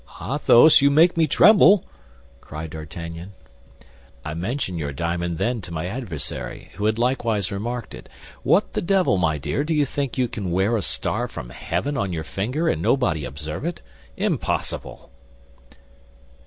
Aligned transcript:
"Athos, 0.19 0.81
you 0.81 0.89
make 0.89 1.15
me 1.15 1.27
tremble!" 1.27 1.85
cried 2.39 2.71
D'Artagnan. 2.71 3.33
"I 4.25 4.33
mentioned 4.33 4.79
your 4.79 4.91
diamond 4.91 5.37
then 5.37 5.61
to 5.61 5.71
my 5.71 5.85
adversary, 5.85 6.71
who 6.73 6.85
had 6.85 6.97
likewise 6.97 7.51
remarked 7.51 7.93
it. 7.93 8.09
What 8.41 8.73
the 8.73 8.81
devil, 8.81 9.19
my 9.19 9.37
dear, 9.37 9.63
do 9.63 9.75
you 9.75 9.85
think 9.85 10.17
you 10.17 10.27
can 10.27 10.49
wear 10.49 10.75
a 10.75 10.81
star 10.81 11.27
from 11.27 11.51
heaven 11.51 11.97
on 11.97 12.13
your 12.13 12.23
finger, 12.23 12.67
and 12.67 12.81
nobody 12.81 13.25
observe 13.25 13.63
it? 13.63 13.83
Impossible!" 14.17 15.11